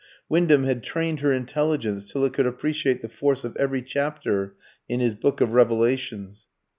Wyndham 0.29 0.63
had 0.63 0.81
trained 0.81 1.19
her 1.19 1.31
intelligence 1.31 2.11
till 2.11 2.25
it 2.25 2.33
could 2.33 2.47
appreciate 2.47 3.03
the 3.03 3.07
force 3.07 3.43
of 3.43 3.55
every 3.57 3.83
chapter 3.83 4.55
in 4.89 4.99
his 4.99 5.13
book 5.13 5.41
of 5.41 5.51
revelations. 5.53 6.47